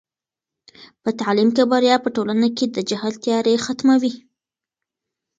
[1.03, 4.13] په تعلیم کې بریا په ټولنه کې د جهل تیارې ختموي.